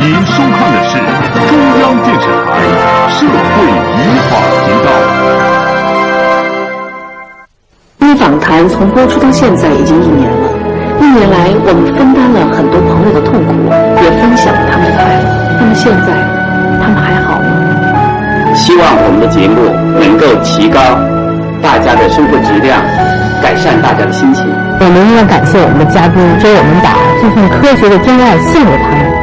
[0.00, 0.96] 您收看的是
[1.48, 2.48] 中央电视台
[3.10, 3.66] 社会
[3.98, 4.00] 与
[4.30, 4.32] 法
[4.62, 4.88] 频道。
[7.98, 10.48] 一访谈从播出到现在已经一年了，
[11.00, 13.50] 一年来我们分担了很多朋友的痛苦，
[14.02, 15.26] 也分享了他们的快乐。
[15.58, 16.14] 那么现在，
[16.80, 18.54] 他们还好吗？
[18.54, 19.66] 希望我们的节目
[19.98, 20.78] 能够提高
[21.60, 22.80] 大家的生活质量，
[23.42, 24.46] 改善大家的心情。
[24.80, 29.17] 我们要感谢我们的嘉宾，说我们把这份科学的真爱献给他们。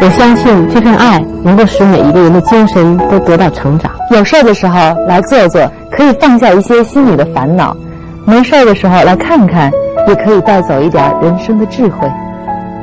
[0.00, 3.90] 我相信这份爱能够使每一个人的精神都得到成长。
[4.10, 7.76] 有事儿的时候来坐坐，可以放下一些心里的烦恼；
[8.24, 9.70] 没事儿的时候来看看，
[10.06, 12.08] 也可以带走一点人生的智慧。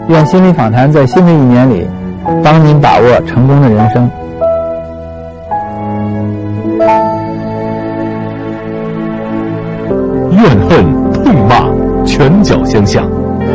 [0.10, 1.88] 愿心理访谈在新的一年里，
[2.44, 4.10] 帮您把握成功的人生。
[10.32, 11.06] 怨恨。
[11.24, 13.10] 痛骂，拳脚相向，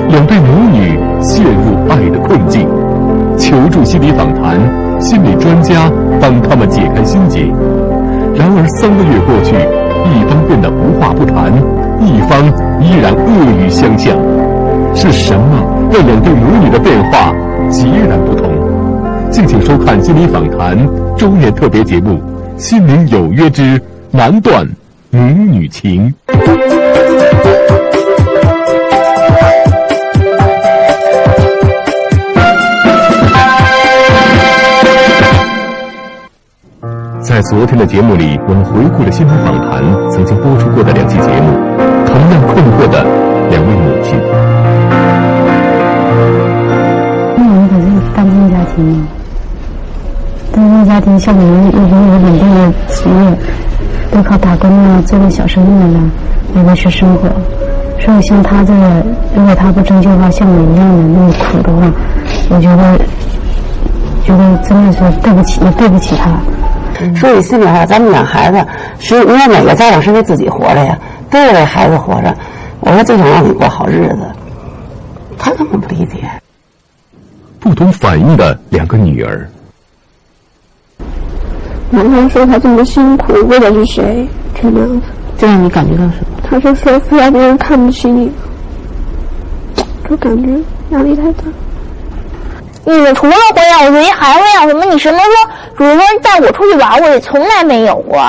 [0.09, 2.67] 两对母女陷入爱的困境，
[3.41, 4.61] 求助心理访谈，
[5.01, 7.41] 心理专家帮他们解开心结。
[8.37, 9.57] 然而三个月过去，
[10.05, 11.51] 一方变得无话不谈，
[12.05, 12.45] 一方
[12.81, 14.15] 依然恶语相向。
[14.95, 17.33] 是什么让两对母女的变化
[17.71, 18.51] 截然不同？
[19.31, 20.77] 敬请收看心理访谈
[21.17, 22.21] 周年特别节目
[22.61, 24.69] 《心灵有约之难断
[25.11, 25.19] 母
[25.51, 26.13] 女情》。
[37.41, 41.57] 在昨天的节目里，我们回顾了新闻访谈曾经播出过的两期节目，
[42.05, 43.03] 同样困惑的
[43.49, 44.21] 两位母亲。
[47.39, 49.07] 那我们可是单亲家庭，
[50.53, 53.15] 单亲家庭像我们又没有稳定的职业，
[54.15, 55.97] 都靠打工啊，做点小生意啊
[56.57, 57.29] 来维持生活。
[58.01, 59.03] 所以像他这个，
[59.35, 61.91] 如果他不争气的话，像我一样的那么苦的话，
[62.51, 62.99] 我觉得，
[64.27, 66.39] 觉得真的是对不起，也对不起他。
[67.17, 68.65] 说句心里话，咱们养孩子
[68.99, 70.99] 是因为每个家长是为自己活着呀，
[71.31, 72.35] 都是为孩子活着。
[72.81, 74.21] 我说就想让你过好日子，
[75.39, 76.19] 他根本不理解。
[77.59, 79.49] 不同反应的两个女儿。
[81.91, 84.27] 男方说他这么辛苦，为的是谁？
[84.55, 85.07] 这样子，
[85.37, 86.41] 这让你感觉到什么？
[86.43, 88.31] 他说说非要别人看不起你，
[90.09, 90.59] 就感觉
[90.91, 91.45] 压力太大。
[92.85, 94.85] 你们除了会让我学习，还会让什么？
[94.87, 98.21] 你什么时候，你说带我出去玩，我也从来没有过。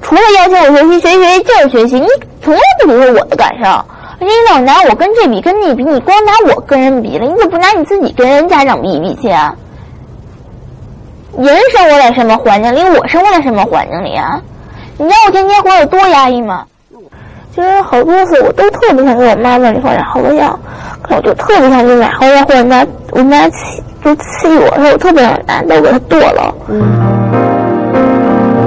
[0.00, 2.06] 除了要求我学习，学习学习就是学习，你
[2.42, 3.68] 从来不理会我的感受。
[3.68, 9.54] 而且你老拿我跟这比，跟那比，你光拿我跟人比了，你怎么不拿你自己跟人家长比比去啊？
[11.36, 14.40] 人生活在什么环境里，我生活在什么环境里啊？
[14.96, 16.64] 你知道我天天活有多压抑吗？
[17.54, 20.58] 其实好多次我都特别想给我妈那里发点好多药，
[21.14, 26.54] 我就特别想去买好药，或者我妈我妈气就气我，说我特别想拿都给她剁了。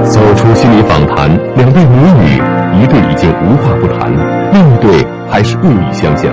[0.03, 2.39] 走出心理访谈，两对母女，
[2.79, 4.11] 一对已经无话不谈，
[4.53, 6.31] 另一对还是恶语相向。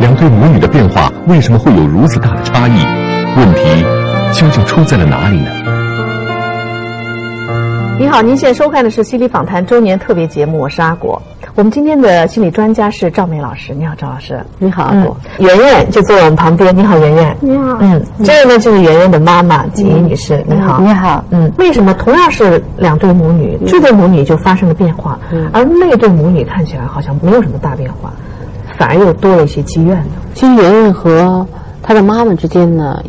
[0.00, 2.86] 两对母女的变化为什么会有如此大的差异？
[3.36, 3.84] 问题
[4.32, 5.50] 究竟出在了哪里呢？
[7.98, 11.20] 你好，您现在收看的是心理访谈周年特别节目，我是阿果。
[11.54, 14.44] 我们今天的心理专家是赵梅老师，你好，赵老师。
[14.58, 15.16] 你好，阿果。
[15.38, 17.36] 圆圆就坐我们旁边，你好，圆圆。
[17.40, 17.76] 你好。
[17.80, 20.80] 嗯，这个呢就是圆圆的妈妈锦怡女士，你好。
[20.80, 21.24] 你好。
[21.30, 25.18] 嗯，为什么同样是两对母女，这对母女就发生了变化，
[25.52, 28.12] 而那对母女看起来好像没有什么大变化，
[28.76, 30.12] 反而又多了一些积怨呢？
[30.34, 31.46] 其实圆圆和
[31.82, 33.00] 她的妈妈之间呢，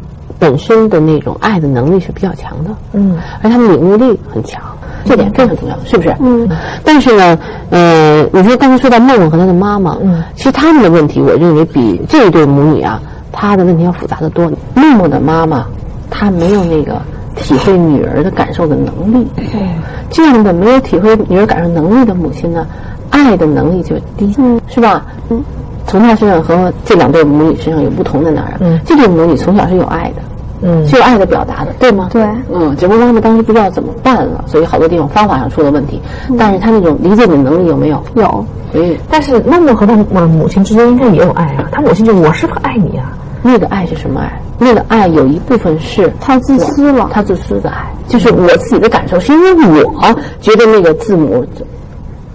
[0.43, 4.61] 本身的那种爱的能力是比较强的，嗯，而他的领悟力很强。
[5.05, 6.13] 这点非常重要，是不是？
[6.19, 6.49] 嗯。
[6.83, 7.39] 但是呢，
[7.69, 13.01] 呃，你说刚才说到梦梦和她的妈妈，嗯，其实他们的问题，我认为比这一对母女啊，
[13.31, 14.51] 她的问题要复杂的多。
[14.75, 15.65] 梦梦的妈妈，
[16.09, 17.01] 她没有那个
[17.37, 19.25] 体会女儿的感受的能力。
[19.35, 19.61] 对。
[20.09, 22.67] 这样的没有体会女儿感受能力的母亲呢，
[23.11, 24.35] 爱的能力就低，
[24.67, 25.05] 是吧？
[25.29, 25.41] 嗯。
[25.87, 28.57] 从她身上和这两对母女身上有不同的哪儿啊？
[28.61, 28.79] 嗯。
[28.85, 30.21] 这对母女从小是有爱的。
[30.63, 32.09] 嗯，是有爱的表达的，对吗？
[32.11, 32.23] 对，
[32.53, 36.01] 嗯，只不过妈妈当时不知道怎么办了，所以好多地方方法上出了问题。
[36.37, 38.01] 但是他那种理解的能力有没有？
[38.15, 38.45] 有。
[38.71, 41.67] 所以，但是梦梦和他母亲之间应该也有爱啊。
[41.71, 43.11] 他母亲就我是不爱你啊。
[43.43, 44.41] 那个爱是什么爱？
[44.57, 51.45] 那个爱有一部分是他自私了，他自私的爱，就是我自己的感受，是因为我觉得那个字母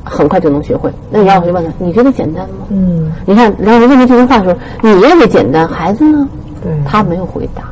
[0.04, 0.90] 很快就能学会。
[1.10, 2.66] 那你让我去问他，你觉得简单吗？
[2.68, 3.10] 嗯。
[3.24, 6.28] 你看，然后我问他这句话的时候，你认为简单，孩子呢？
[6.62, 6.72] 对。
[6.86, 7.62] 他没有回答。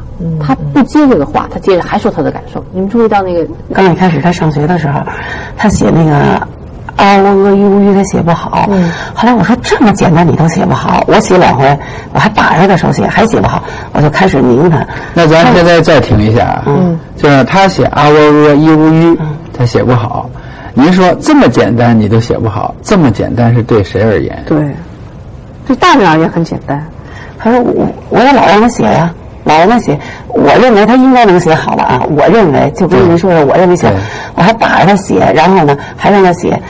[0.41, 2.65] 他不接这个话，他接着还说他的感受。
[2.73, 5.01] 你们注意到那个刚一开始他上学的时候，
[5.59, 6.15] 他写那个
[6.97, 8.67] 啊，我我抑无语他写不好。
[8.71, 11.79] 嗯，后来我说这么简单你都写不好，我写两回，
[12.15, 13.63] 我还把着他手写还写不好，
[13.93, 14.83] 我就开始拧他。
[15.13, 19.19] 那咱现在再停一下啊，嗯，就是他写啊我我抑无语，
[19.53, 20.31] 他写不好。
[20.73, 24.43] 您说这么简单你都写不好，这么简单是对谁而言？
[24.47, 24.75] 对，
[25.67, 26.83] 对大人而言很简单。
[27.39, 29.13] 他说我我也老让他写呀。
[29.45, 29.97] 老让他写，
[30.27, 32.03] 我认为他应该能写好了啊！
[32.17, 33.89] 我认为就跟您说说，我认为写，
[34.35, 36.61] 我还打着他写，然后呢还让他写，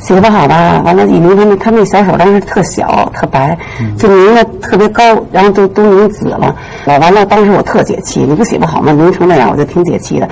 [0.00, 0.82] 写不好吧？
[0.84, 3.56] 完了，一拧他那他那小手当时特小特白，
[3.96, 6.52] 就拧的特别高，然后都都拧紫了。
[6.84, 8.90] 我完了，当时我特解气，你不写不好吗？
[8.90, 10.28] 拧成那样，我就挺解气的。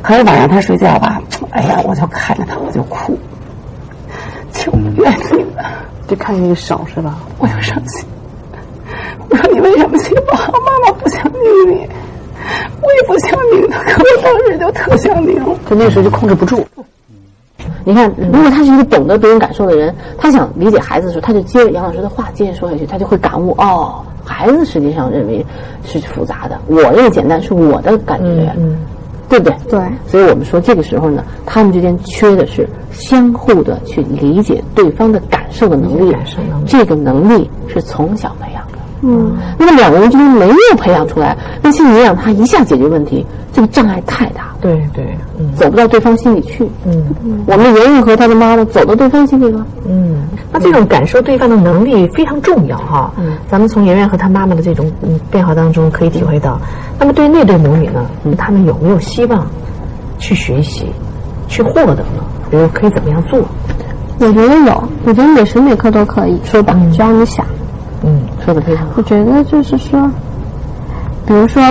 [0.00, 1.20] 可是晚上他睡觉吧，
[1.50, 3.18] 哎呀，我就看着他我就哭，
[4.52, 5.64] 求原谅吧，
[6.06, 7.16] 就看那个手是吧？
[7.38, 8.06] 我就伤心。
[9.52, 10.52] 你为什么写不好？
[10.52, 11.88] 妈妈不想拧你，
[12.82, 16.66] 我也不想拧他，可我当时就特想拧，就那时候就控制不住。
[17.84, 25.44] 你看，如果他是一个懂得别人感受的人，他想理解孩子的时候，他就接着杨老师的话接着说下去，他就会感悟哦，孩子实际上认为
[25.84, 28.54] 是复杂的，我认为简单是我的感觉，
[29.28, 29.56] 对不对？
[29.70, 29.80] 对。
[30.06, 36.14] 所以我们说这个时候呢，他们之间缺的是相互的去理解对方的感受的能力，
[36.66, 38.57] 这个能力是从小培养。
[39.02, 44.48] 嗯，那么两个人之间没有培养出来，那心理营养他一下解决问题，这个障碍太大。
[44.60, 46.68] 对对，嗯，走不到对方心里去。
[46.84, 47.04] 嗯，
[47.46, 49.64] 我们圆圆和她的妈妈走到对方心里了。
[49.88, 53.12] 嗯，那这种感受对方的能力非常重要哈。
[53.18, 56.60] 嗯，咱们从圆圆和她妈妈的这种嗯变化当中可以体会到，
[56.98, 58.04] 那么对那对母女呢，
[58.36, 59.46] 他们有没有希望
[60.18, 60.86] 去学习、
[61.46, 62.24] 去获得呢？
[62.50, 63.38] 比如可以怎么样做？
[64.18, 67.46] 我觉得有，我觉得每时每刻都可以说吧，只要你想。
[68.02, 68.92] 嗯，说的非常好。
[68.96, 70.10] 我觉得就是说，
[71.26, 71.62] 比如说，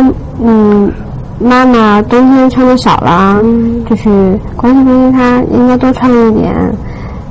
[0.43, 0.91] 嗯，
[1.39, 3.41] 妈妈冬天穿的少了，
[3.89, 6.53] 就是关心关心她，应该多穿一点。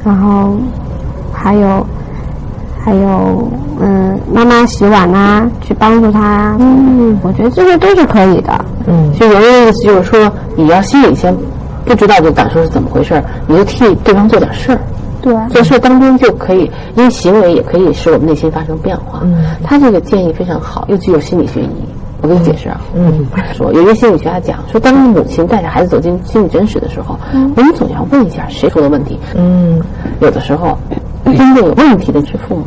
[0.04, 0.56] 然后
[1.32, 1.86] 还有
[2.78, 3.48] 还有，
[3.80, 6.56] 嗯，妈妈洗碗啊，去帮助她。
[6.58, 8.64] 嗯，我觉得这些都是可以的。
[8.86, 11.36] 嗯，就圆圆的意思就是说，你要心里先
[11.84, 14.78] 不知道这感受是怎么回事你就替对方做点事儿。
[15.26, 19.22] 对，做事当中就可以，因为行为也可以使我们内心发生变化。
[19.24, 21.84] 嗯，他这个建议非常好，又具有心理学意义。
[22.22, 27.18] 我给你解释啊，嗯，说有一个心理学家讲说，当母亲带着孩子走进心理诊室的时候，
[27.56, 29.18] 我们总要问一下谁出了问题。
[29.34, 29.82] 嗯，
[30.20, 30.78] 有的时候
[31.24, 32.64] 真正有问题的是父母，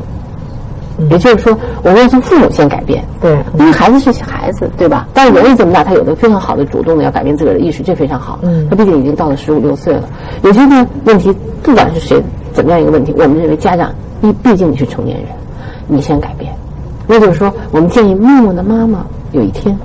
[1.10, 3.04] 也就是说，我们要从父母先改变。
[3.22, 5.08] 对，因为孩子是孩子，对吧？
[5.14, 8.38] 但是人这么大，他有的非常好的主动的要改变自个儿的意识，这非常好。
[8.44, 10.04] 嗯，他毕竟已经到了十五六岁了，
[10.44, 11.34] 有些呢问题，
[11.64, 12.22] 不管是谁。
[12.54, 13.14] 怎么样一个问题？
[13.18, 13.92] 我们认为家长，
[14.22, 15.28] 你毕竟你是成年人，
[15.88, 16.54] 你先改变。
[17.08, 19.78] 那就是说，我们建议梦梦的妈妈有一天，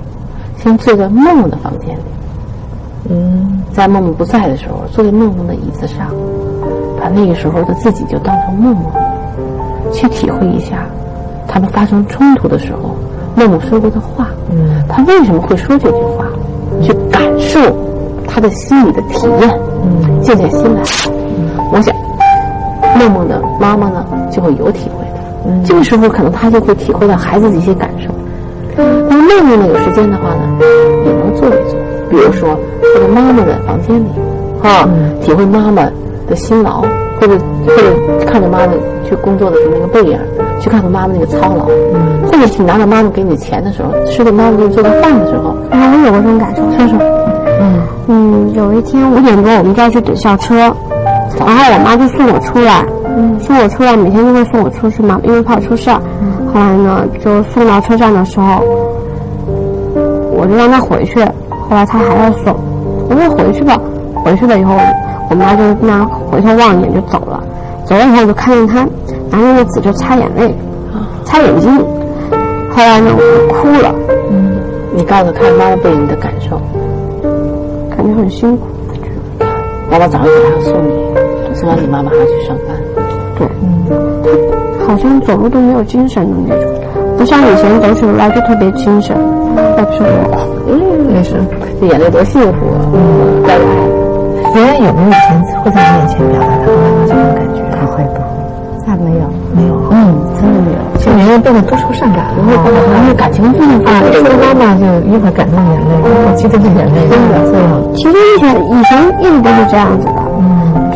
[0.57, 2.01] 先坐在梦梦的房间里，
[3.09, 6.07] 嗯，在梦梦不在的时候，坐在梦梦的椅子上，
[6.99, 8.85] 把那个时候的自己就当成梦梦，
[9.91, 10.85] 去体会一下，
[11.47, 12.95] 他们发生冲突的时候，
[13.35, 16.25] 梦梦说过的话，嗯，他为什么会说这句话？
[16.83, 17.57] 去感受
[18.27, 19.49] 他的心里的体验，
[19.83, 20.81] 嗯，静下心来，
[21.71, 22.04] 我想。
[22.95, 25.63] 梦梦的妈妈呢，就会有体会的。
[25.63, 28.13] 这个时候，可能她就会体会到孩子的一些感受。
[28.77, 30.41] 那么梦梦呢，有时间的话呢，
[31.05, 31.79] 也能做一做。
[32.09, 32.57] 比如说，
[32.93, 34.07] 坐在妈妈的房间里，
[34.61, 34.87] 啊，
[35.21, 35.83] 体会妈妈
[36.27, 36.81] 的辛劳，
[37.19, 38.73] 或者或者看着妈妈
[39.07, 40.17] 去工作的时候那个背影，
[40.59, 41.65] 去看看妈妈那个操劳，
[42.25, 45.49] 或者是拿着妈妈给你钱的时候，吃着妈妈给你做的饭的时候。
[45.69, 46.61] 啊，我有过这种感受。
[46.77, 46.97] 说说。
[47.57, 50.75] 嗯嗯，有一天五点多，我们就要去等校车。
[51.39, 52.85] 然后我妈就送我出来，
[53.41, 55.99] 送我出来，每天都会送我出去嘛，因为怕我出事儿。
[56.53, 58.63] 后来呢，就送到车站的时候，
[60.31, 61.19] 我就让她回去。
[61.69, 62.55] 后来她还要送，
[63.09, 63.79] 我说回去吧。
[64.23, 64.75] 回去了以后，
[65.29, 67.43] 我妈就那回头望一眼就走了。
[67.85, 68.83] 走了以后我，就看见她
[69.29, 70.55] 拿那个纸就擦眼泪，
[71.23, 71.77] 擦眼睛。
[72.71, 73.93] 后来呢，我就哭了。
[74.31, 74.57] 嗯，
[74.95, 76.59] 你告诉看妈妈对你的感受，
[77.95, 78.67] 感觉很辛苦。
[79.91, 81.04] 爸爸早上起来要送你。
[81.65, 82.77] 送完你妈妈还要去上班，
[83.39, 83.89] 对，嗯，
[84.79, 86.71] 他好像走路都没有精神的那种，
[87.17, 89.17] 不像以前走起路来就特别精神。
[89.75, 90.37] 再不说我，
[90.69, 91.41] 嗯，没事，
[91.81, 92.85] 这眼泪多幸福啊！
[92.93, 93.65] 嗯，乖乖。
[94.53, 94.93] 圆圆有。
[94.93, 95.09] 没有。
[95.09, 97.57] 以前会在你面前表达他和妈妈这种感觉？
[97.81, 98.21] 不会不？
[98.85, 99.25] 那没有，
[99.57, 100.77] 没有，嗯，真的没有。
[101.01, 107.81] 像圆圆变得多愁善感，然后然后感情非常啊，说妈妈就一会儿感动眼泪，一会儿激动的眼泪，真的这样。
[107.95, 110.24] 其实以前以前一直都是这样子的，嗯。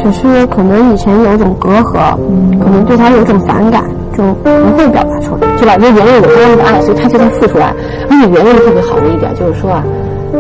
[0.04, 2.16] 只是可能以前有种隔阂，
[2.60, 3.84] 可能对他有种反感，
[4.18, 5.76] 就不会表达出来，是吧？
[5.76, 7.74] 因为圆圆有妈妈的爱，所以他就在付出来。
[8.10, 9.84] 而且圆圆特别好的一点就是说啊，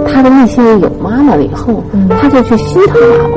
[0.07, 1.83] 他的内心里有妈妈了以后，
[2.21, 3.35] 他就去心疼妈妈。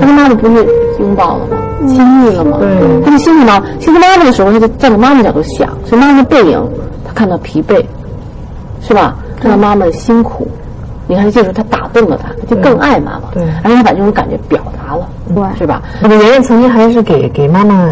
[0.00, 0.66] 他跟妈妈不是
[1.00, 1.56] 拥抱了吗？
[1.86, 2.58] 亲密了吗？
[2.60, 6.62] 对，他就心里呢，心疼妈妈的时候，他就站在妈妈角度想，所以妈妈的背影，
[7.04, 7.84] 他看到疲惫，
[8.80, 9.14] 是吧？
[9.40, 10.46] 看到妈妈的辛苦，
[11.06, 15.82] 你看这时候他打动了他，他就更爱妈妈，对而且他把这种感觉表达了，对是吧？
[16.00, 17.90] 那个圆圆曾经还是给给妈妈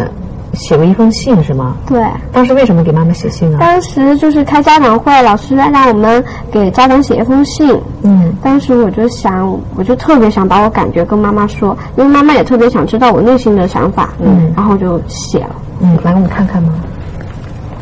[0.53, 1.75] 写过一封信，是吗？
[1.87, 3.57] 对，当时为什么给妈妈写信啊？
[3.59, 7.75] 当时就是开家长会，老师让我们给家长写一封信。
[8.03, 14.09] 嗯，当时我就想，我就特别想把我感觉跟妈妈说，因为妈妈也特别想知道我内心的想法。
[14.19, 15.55] 嗯，然后就写了。
[15.81, 16.73] 嗯，来我们看看吗？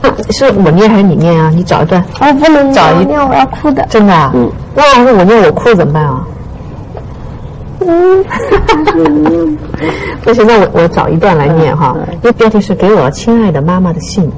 [0.31, 1.51] 是我念还是你念啊？
[1.53, 2.03] 你找一段。
[2.19, 3.85] 我，不能找一念，我要哭的。
[3.89, 4.31] 真的啊？
[4.33, 4.49] 嗯。
[4.75, 6.25] 那要是我念我哭怎么办啊？
[7.83, 8.23] 嗯，
[10.23, 11.95] 不行，那我我找一段来念哈。
[12.21, 14.31] 这个标题是给我亲爱的妈妈的信。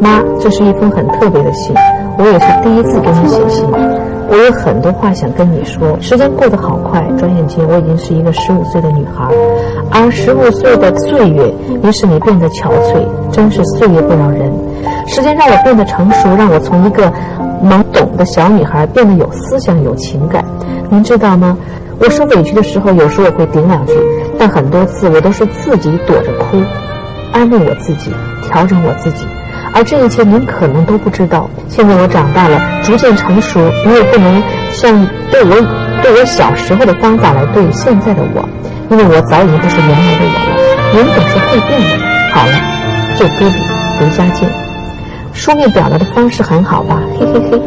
[0.00, 1.74] 妈，这是一封很特别的信，
[2.16, 3.66] 我也是第一次给你写信。
[4.32, 5.98] 我有很多话想跟你说。
[6.00, 9.28] 时间过得好快，转眼间我已经是一个十五岁的女孩，
[9.90, 14.50] 而十五岁的岁月也使你变得憔悴，真是岁月不饶人。
[15.10, 17.12] 时间让我变得成熟，让我从一个
[17.62, 20.44] 懵懂的小女孩变得有思想、有情感。
[20.88, 21.58] 您知道吗？
[21.98, 23.92] 我受委屈的时候，有时我会顶两句，
[24.38, 26.62] 但很多次我都是自己躲着哭，
[27.32, 28.12] 安慰我自己，
[28.46, 29.26] 调整我自己。
[29.74, 31.50] 而这一切您可能都不知道。
[31.68, 35.50] 现在我长大了，逐渐成熟，你也不能像对我
[36.02, 38.48] 对我小时候的方法来对现在的我，
[38.90, 40.96] 因为我早已经不是原来的我了。
[40.96, 42.06] 人总是会变的。
[42.32, 42.52] 好了，
[43.16, 43.58] 这歌笔，
[43.98, 44.69] 回家见。
[45.40, 47.00] 书面表达的方式很好吧？
[47.18, 47.62] 嘿嘿嘿。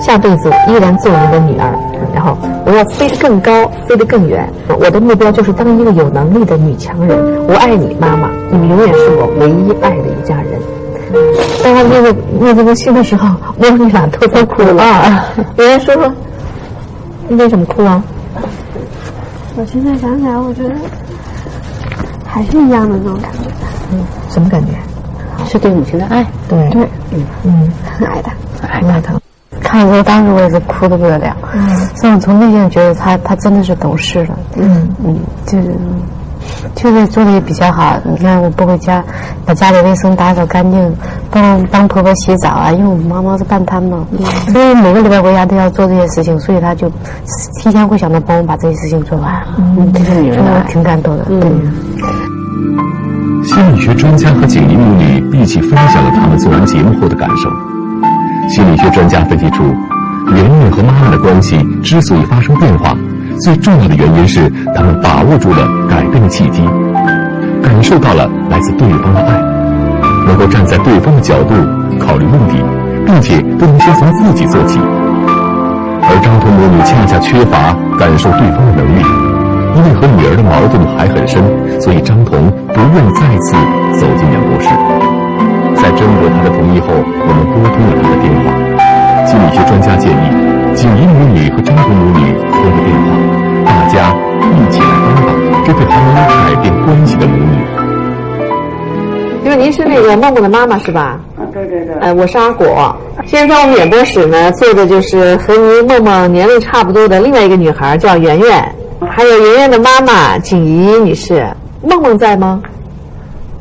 [0.00, 1.72] 下辈子依然做你的女儿，
[2.12, 2.36] 然后
[2.66, 4.52] 我要飞得更高，飞得更远。
[4.68, 7.16] 我的目标就是当一个有能力的女强人。
[7.46, 10.60] 我爱你，妈妈，你们永远是我唯一爱的一家人。
[11.62, 14.84] 当他念这念这封信的时候，我们俩偷偷哭了。
[15.58, 16.12] 圆圆说说，
[17.28, 18.02] 你为什么哭啊？
[19.54, 20.74] 我现在想起来，我觉得
[22.26, 23.48] 还是一样的那种感觉，
[23.92, 24.72] 嗯，什么感觉？
[25.46, 28.32] 是对母亲的爱，对对，嗯嗯，很爱她。
[28.66, 29.14] 很爱她。
[29.60, 31.36] 看的时候，当时我也是哭的不得了。
[31.52, 34.38] 嗯，所以我从内心觉得他他真的是懂事了。
[34.56, 35.74] 嗯嗯，就是
[36.74, 37.96] 确实做的也比较好。
[38.02, 39.04] 你看，我不回家，
[39.44, 40.96] 把家里卫生打扫干净，
[41.30, 42.72] 帮帮婆婆洗澡啊。
[42.72, 44.04] 因为我们妈妈是半瘫嘛，
[44.48, 46.90] 所以每个礼拜回家都要做这些事情，所以他就
[47.60, 49.32] 提前会想到帮我把这些事情做完。
[49.58, 51.26] 嗯，这是女人挺感动的。
[51.28, 51.72] 嗯。
[53.44, 57.50] 心理学专家和景怡母女一起分享了他们做完节目后的感受。
[58.48, 59.64] 心理学专家分析出，
[60.34, 62.96] 圆圆和妈妈的关系之所以发生变化，
[63.40, 66.62] 最重要的原因是他们把握住了改变的契机，
[67.62, 69.40] 感受到了来自对方的爱，
[70.26, 71.54] 能够站在对方的角度
[71.98, 72.62] 考虑问题，
[73.04, 74.78] 并且都能先从自己做起。
[74.78, 79.02] 而张彤母女恰恰缺乏感受对方的能力，
[79.74, 81.42] 因为和女儿的矛盾还很深，
[81.80, 83.54] 所以张彤不愿意再次
[83.98, 84.68] 走进演播室。
[85.76, 88.52] 在征得她的同意后，我们拨通了她的电话。
[89.26, 93.08] 心理学专家建议，锦怡母女和张彤母女通个电话，
[93.64, 94.14] 大家
[94.52, 97.64] 一起来帮帮这对还没有改变关系的母女。
[99.44, 101.18] 因为您是那个梦梦的妈妈是吧？
[101.36, 101.94] 啊，对对对。
[102.00, 102.94] 呃，我是阿果。
[103.26, 108.74] 现在在我们演播室呢，坐的就是和您梦梦年龄差不多的另外一个女孩，叫圆圆，
[109.10, 111.46] 还有圆圆的妈妈景怡女士。
[111.82, 112.62] 梦梦在吗？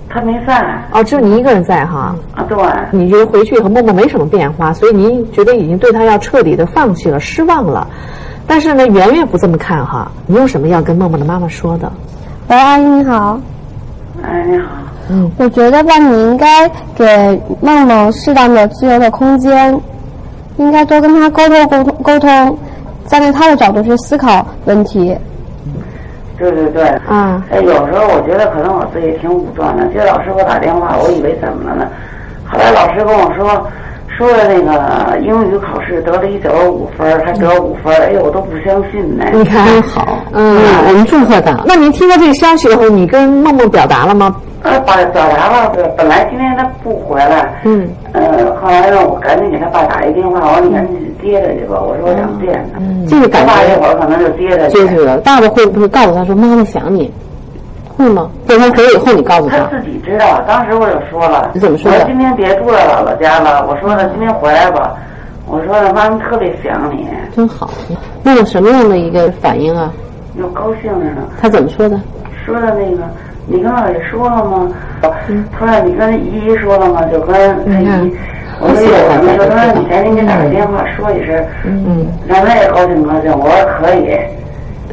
[0.10, 0.63] 她没在。
[0.91, 2.15] 哦，只有你一个人在哈。
[2.36, 2.57] 啊，对。
[2.91, 7.88] 你觉得回去以后梦梦没什么变化，所以您觉得已经对她要彻底的放弃了，失望了。
[8.45, 10.12] 但是呢，圆圆不这么看哈。
[10.27, 11.91] 你有什么要跟梦梦的妈妈说的？
[12.50, 13.39] 喂，阿姨你好。
[14.21, 14.65] 哎，你好。
[15.10, 19.79] 嗯，我觉得吧，你应该给梦梦适当的自由的空间，
[20.57, 22.57] 应该多跟她沟通沟通沟通，
[23.07, 25.17] 站在她的角度去思考问题。
[26.41, 29.86] 对对对，嗯，哎，有时候我觉得可能我自己挺武断的。
[29.93, 31.88] 今儿老师给我打电话，我以为怎么了呢？
[32.50, 33.67] 后来老师跟我说，
[34.17, 39.25] 说的那个英语考试得了一九五分，还得五分，哎呦，我都不相信呢。
[39.31, 41.55] 你看，好，嗯，我们祝贺他。
[41.65, 44.36] 那您听到这个消息以后，你跟梦梦表达了吗？
[44.63, 48.22] 呃，表表达了，本来今天他不回来，嗯，呃，
[48.62, 52.80] 后来让，我赶紧给他爸打一电话，我说你赶紧接他去吧，我说我想见他。
[52.80, 54.77] 嗯，这个感他爸一会儿可能就接他去。
[54.77, 55.18] 接去了。
[55.20, 57.12] 爸爸会不会告诉他说妈妈想你？
[57.98, 58.30] 会吗？
[58.48, 64.96] 变成回来以后你告诉他，他自己知道，当时我就说了，你怎么说的我说今天别住在姥姥家了，我说呢今天回来吧，
[65.48, 67.70] 我说呢妈妈特别想你，真好。
[68.24, 69.91] 那有什么样的一个反应啊？
[70.38, 71.24] 又高兴着呢。
[71.41, 72.00] 他怎么说的？
[72.46, 73.03] 说的那个，
[73.48, 74.69] 你跟二爷说了吗？
[75.01, 77.03] 他说你跟姨姨说了吗？
[77.12, 78.13] 就跟他姨。
[78.60, 79.45] 我说有什么说？
[79.48, 83.31] 他说你赶紧给打个电话说一声，嗯，让他也高兴高兴。
[83.31, 84.15] 我说可以。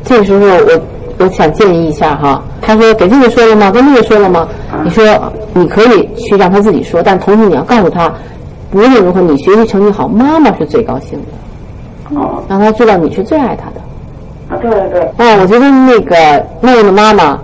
[0.02, 0.80] 这时候我
[1.18, 3.70] 我想建议一下哈，他说给这个说了吗？
[3.70, 4.48] 跟那个说了吗？
[4.82, 5.04] 你说
[5.52, 8.10] 你可以去让他自己说，但同时你要告诉他，
[8.72, 12.18] 无论如何你学习成绩好，妈妈是最高兴的。
[12.18, 13.80] 哦，让他知道你是最爱他的。
[14.48, 15.00] 啊，对对对。
[15.18, 16.16] 啊，我觉得那个
[16.62, 17.38] 妹妹的妈妈。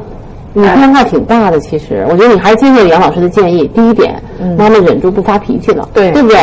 [0.57, 3.67] 你变化挺大的，其实我觉得你还是接受杨老师的建议。
[3.75, 4.15] 第一点，
[4.57, 6.37] 妈妈忍住不发脾气了，对对不对？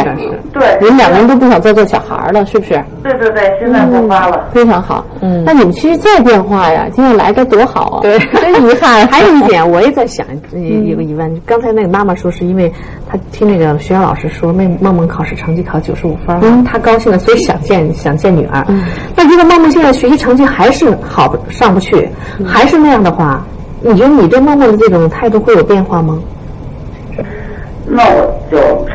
[0.53, 2.83] 对，你们两个人都不想再做小孩了，是不是？
[3.01, 5.05] 对对对，现在不发了，非常好。
[5.21, 7.99] 嗯，那你们其实再变化呀，今天来该多好啊！
[8.01, 9.07] 对，真遗憾。
[9.07, 11.33] 还有一点，我也在想，有个疑问。
[11.47, 12.69] 刚才那个妈妈说，是因为
[13.09, 18.65] 她听那个学校老师说，妹梦梦考试成绩考九十五分，她高兴了，所以想见想见女儿。
[19.15, 22.09] 那如果梦梦现在学习成绩还是好上不去，
[22.45, 23.41] 还是那样的话。
[23.81, 26.19] 你觉得你对梦梦的这种态度会有变化吗？
[27.85, 28.85] 那我就，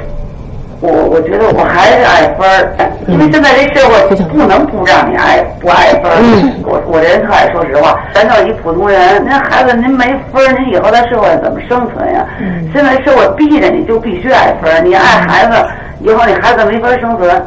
[0.80, 2.72] 我我觉得我还是爱分儿，
[3.08, 6.16] 因为现在这社会不能不让你爱不爱分儿。
[6.64, 12.24] 我我这人特爱说实话，咱叫一普通人，那孩子您没分儿，您以后在社会上怎么生存呀？
[12.72, 15.52] 现在社会逼着你就必须爱分儿，你爱孩子，
[16.00, 17.42] 以后你孩子没法生存，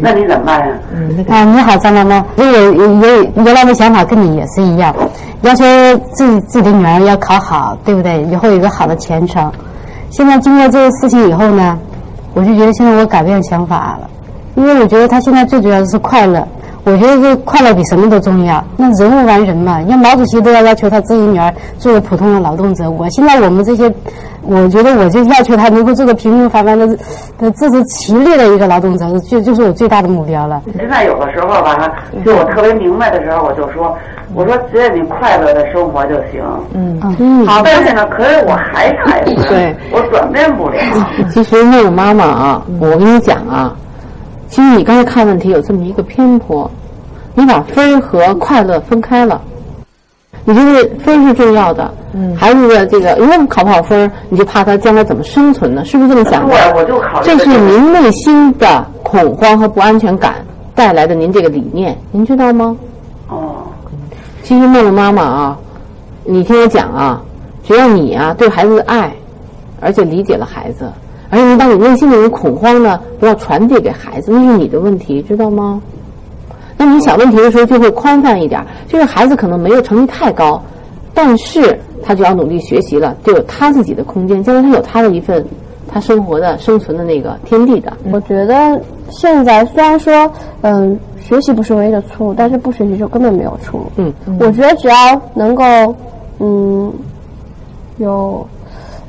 [0.00, 0.74] 那你怎么办呀？
[1.28, 4.94] 啊，你好，张妈妈，我有有原来的想法跟你也是一样。
[5.42, 5.64] 要求
[6.12, 8.22] 自己自己的女儿要考好，对不对？
[8.24, 9.50] 以后有个好的前程。
[10.10, 11.78] 现在经过这个事情以后呢，
[12.34, 14.10] 我就觉得现在我改变想法了，
[14.56, 16.46] 因为我觉得她现在最主要的是快乐。
[16.84, 18.62] 我觉得这快乐比什么都重要。
[18.76, 22.90] 那人无完人嘛，你看毛主席都要要求他自己女儿做个普通的劳动者。
[22.90, 23.92] 我现在我们这些，
[24.42, 26.86] 我觉得我就要求她能够做个平平凡凡的、
[27.38, 30.60] 的自食其力的一个劳动者，就就是我最大的目标了。
[30.76, 31.92] 现在有的时候吧，
[32.24, 33.96] 就我特别明白的时候，我就说。
[34.34, 36.42] 我说只要你快乐的生活就行。
[36.72, 40.78] 嗯嗯，好，但是呢，可是我还差一点，对，我转变不了。
[41.28, 43.76] 其实那个妈妈啊，我跟你讲啊，
[44.52, 46.70] 其实你刚才看问题有这么一个偏颇，
[47.34, 49.40] 你把分儿和快乐分开了。
[50.44, 55.82] 你觉得分是重要的，嗯，孩子的这个，因为考不好分你就怕他将来怎么生存呢？
[55.86, 56.54] 是不是这么想的？
[56.54, 57.22] 对，我就考。
[57.22, 60.34] 这是您内心的恐慌和不安全感
[60.74, 62.76] 带来的，您这个理念，您知道吗？
[63.28, 63.54] 哦。
[64.42, 65.58] 其实梦梦妈妈啊，
[66.24, 67.22] 你听我讲啊，
[67.64, 69.10] 只要你啊对孩子的爱，
[69.80, 70.92] 而且理解了孩子，
[71.32, 75.80] 而且你把你内心那种恐慌呢，不要传递给孩子，那是你的问题，知道吗？
[76.76, 80.62] 那你想问题的时候就会宽泛一点，就是孩子可能没有成绩太高，
[81.14, 85.42] 但是他就要努力学习了，就有他自己的空间，将来他有他的一份
[85.88, 87.90] 他生活的生存的那个天地的。
[88.12, 90.98] 我觉得现在虽然说，嗯。
[91.22, 93.84] 学习不是唯一的出路，但是不学习就根本没有出路。
[93.94, 94.94] 嗯，我觉得只要
[95.34, 95.62] 能够，
[96.40, 96.92] 嗯，
[97.98, 98.44] 有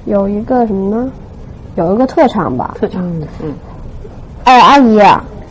[0.05, 1.11] 有一个什么呢？
[1.75, 2.75] 有一个特长吧。
[2.79, 3.01] 特长。
[3.03, 3.53] 嗯嗯。
[4.43, 4.99] 哎，阿姨。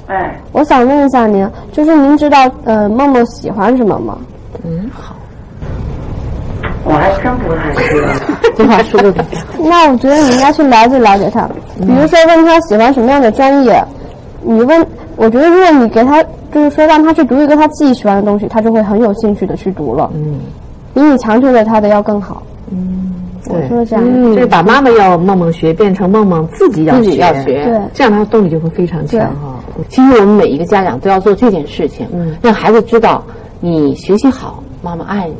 [0.07, 0.41] 哎。
[0.53, 4.19] 我想问一下您，就是您知道呃梦梦喜欢什么吗？
[4.65, 5.15] 嗯，好。
[6.85, 8.09] 我还真不太知道。
[8.57, 9.25] 这话说的。
[9.59, 13.83] 那我觉得你应该去了解了解他，比如说问他喜欢什么样的专业，
[14.43, 16.25] 你问，我觉得如果你给他。
[16.53, 20.11] 就是说，让他去读一个他自己喜欢的东西，他就会很有兴趣的去读了。
[20.13, 20.39] 嗯，
[20.93, 22.43] 比你强求着他的要更好。
[22.71, 23.12] 嗯，
[23.47, 29.59] 我说这样，就是把妈妈要梦梦学变成梦梦自己要自己要学，对，这样他的动力就会非常强哈。
[29.89, 33.23] 其实我们每一个家长都要做这件事情，嗯，让孩子知道
[33.61, 35.35] 你学习好，妈妈爱你。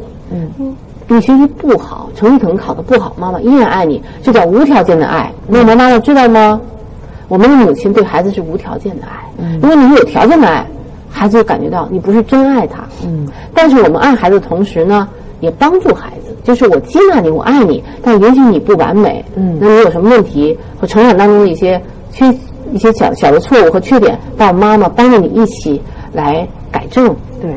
[0.59, 5.33] 嗯，你学习不好，成绩可能考得不好，妈妈依然爱你，这叫无条件的爱。
[5.47, 6.61] 那么妈妈知道吗？
[7.29, 9.25] 我们的母亲对孩子是无条件的爱。
[9.39, 10.67] 嗯，如果你有条件的爱。
[11.15, 15.07] 孩子就感觉到你不是真爱他，嗯，但是我们爱孩子的同时呢，
[15.41, 22.27] 也帮助孩子，就是我接纳你，我爱你，但允许你不完美，嗯，那你有什么问题和成长当中的一些缺
[22.73, 25.81] 一些小小的错误和缺点，爸爸妈妈帮着你一起
[26.13, 27.07] 来改正，
[27.41, 27.51] 对，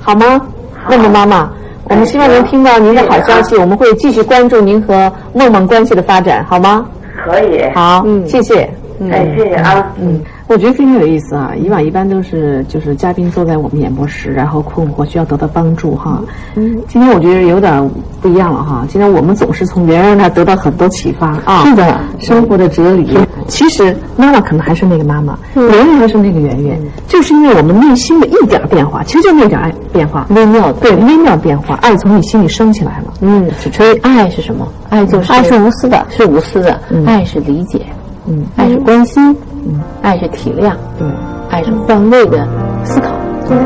[0.00, 0.40] 好吗？
[0.88, 1.50] 梦梦妈妈，
[1.84, 6.86] 我们希望能听到您的好消息，我们会继续关注您和梦梦关系的发展，好吗？
[7.24, 8.68] 可以，好，嗯，谢谢，
[9.10, 10.20] 哎，谢谢啊，嗯。
[10.50, 11.52] 我觉得非常有意思啊！
[11.54, 16.20] 以往一般都是就是嘉宾坐在我们演播室，然后困惑需要得到帮助哈。
[16.56, 17.88] 嗯，今天我觉得有点
[18.20, 18.84] 不一样了哈。
[18.88, 21.64] 今天我们总是从别人那得到很多启发啊。
[21.64, 23.16] 是的，生活的哲理。
[23.46, 33.14] 其实妈妈可能还是那个妈妈，圆圆还是那个圆圆，就是因为我们内心的一点变化，其实就那点爱变化，微妙的对微妙变化，爱从你心里升起来了。
[33.20, 34.66] 嗯，所以爱是什么？
[34.88, 36.76] 爱就是爱是无私的，是无私的。
[37.06, 37.86] 爱是理解，
[38.26, 39.32] 嗯，爱是关心。
[39.64, 41.06] 嗯，爱是体谅，对，
[41.50, 42.46] 爱是换位的
[42.84, 43.10] 思考，
[43.48, 43.56] 对。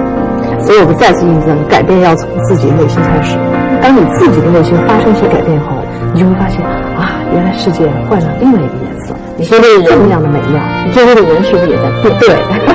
[0.65, 3.37] 所以我们再次印证，改变要从自己内心开始。
[3.83, 5.77] 当你自己的内心发生一些改变后，
[6.15, 6.59] 你就会发现
[6.97, 9.15] 啊，原来世界换了另外一个颜色。
[9.37, 12.17] 你说这个这么样的美妙，你周围的人是不是也在变？
[12.19, 12.29] 对，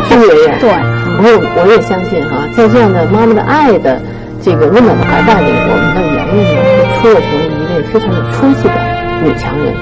[0.06, 0.70] 是不是也对。
[1.20, 4.00] 我也我也相信哈，在这样的妈妈的爱的
[4.40, 8.78] 这个温暖的怀抱里，我们的圆圆呢，会出落成一位非常有出息的
[9.26, 9.74] 女强人。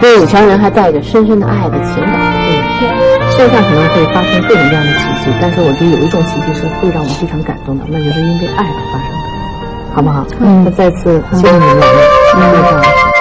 [0.00, 2.12] 这个女强人还带着深深的爱的情感。
[2.82, 10.26] 嗯，世界上可能会发生各种各样的奇迹，但是我觉得有一种奇迹是会让我非常感动的，那就是因为爱而发生的，好不好？
[10.40, 12.00] 嗯，那再次谢谢你们两位，
[12.36, 13.11] 嗯。